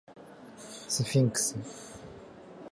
[0.57, 1.55] スフィンクス